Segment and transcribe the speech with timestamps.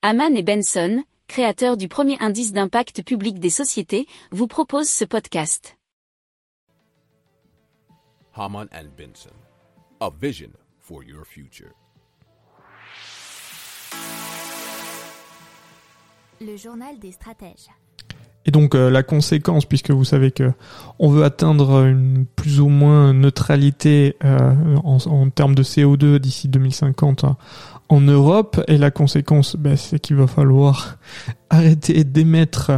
[0.00, 5.76] Haman et Benson, créateurs du premier indice d'impact public des sociétés, vous proposent ce podcast.
[8.32, 9.34] Haman and Benson,
[9.98, 11.72] a vision for your future.
[16.40, 17.66] Le journal des stratèges.
[18.46, 20.52] Et donc euh, la conséquence, puisque vous savez que
[21.00, 26.48] on veut atteindre une plus ou moins neutralité euh, en, en, termes de CO2 d'ici
[26.48, 27.36] 2050 hein,
[27.88, 30.98] en Europe, et la conséquence, ben, c'est qu'il va falloir
[31.50, 32.72] arrêter d'émettre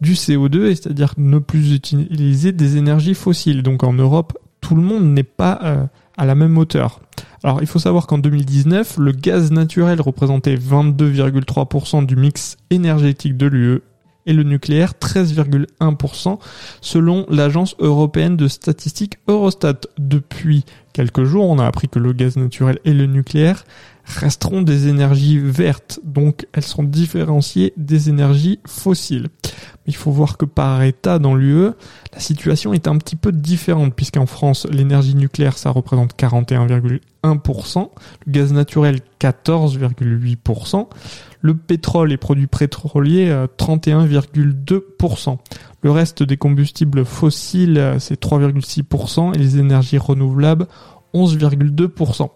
[0.00, 3.62] du CO2, c'est-à-dire ne plus utiliser des énergies fossiles.
[3.62, 5.84] Donc en Europe, tout le monde n'est pas euh,
[6.16, 7.00] à la même hauteur.
[7.44, 13.46] Alors il faut savoir qu'en 2019, le gaz naturel représentait 22,3% du mix énergétique de
[13.46, 13.82] l'UE
[14.26, 16.38] et le nucléaire 13,1%
[16.80, 19.80] selon l'agence européenne de statistiques Eurostat.
[19.98, 23.64] Depuis quelques jours, on a appris que le gaz naturel et le nucléaire
[24.06, 29.28] resteront des énergies vertes, donc elles sont différenciées des énergies fossiles.
[29.86, 31.70] Il faut voir que par État dans l'UE,
[32.12, 37.88] la situation est un petit peu différente, puisqu'en France, l'énergie nucléaire, ça représente 41,1%,
[38.26, 40.88] le gaz naturel 14,8%,
[41.46, 45.30] le pétrole et produits pétroliers 31,2%.
[45.30, 45.34] Euh,
[45.82, 50.66] le reste des combustibles fossiles, euh, c'est 3,6% et les énergies renouvelables
[51.14, 52.30] 11,2%.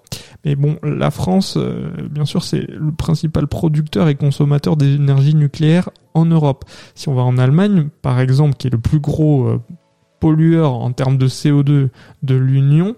[0.45, 5.91] Mais bon, la France, euh, bien sûr, c'est le principal producteur et consommateur d'énergie nucléaire
[6.15, 6.65] en Europe.
[6.95, 9.61] Si on va en Allemagne, par exemple, qui est le plus gros
[10.21, 11.89] pollueur en termes de CO2
[12.23, 12.95] de l'Union,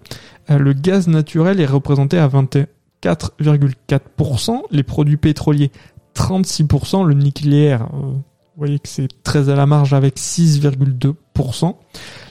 [0.49, 5.71] le gaz naturel est représenté à 24,4%, les produits pétroliers
[6.15, 7.89] 36%, le nucléaire
[8.55, 11.75] vous voyez que c'est très à la marge avec 6,2%.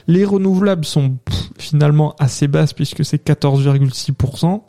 [0.06, 1.16] Les renouvelables sont
[1.58, 4.62] finalement assez basses puisque c'est 14,6%.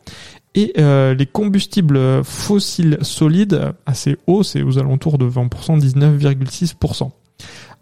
[0.56, 7.10] Et euh, les combustibles fossiles solides, assez hauts, c'est aux alentours de 20%, 19,6%.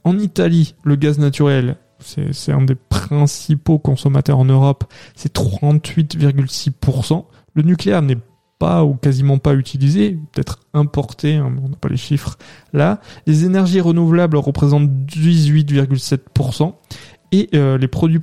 [0.05, 4.85] En Italie, le gaz naturel, c'est un des principaux consommateurs en Europe,
[5.15, 7.25] c'est 38,6%.
[7.55, 8.19] Le nucléaire n'est
[8.63, 12.37] ou quasiment pas utilisé, peut-être importé, hein, on n'a pas les chiffres
[12.73, 13.01] là.
[13.27, 16.75] Les énergies renouvelables représentent 18,7%
[17.33, 18.21] et euh, les produits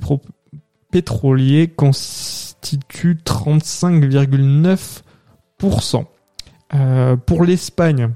[0.90, 6.04] pétroliers constituent 35,9%.
[6.72, 8.10] Euh, pour l'Espagne,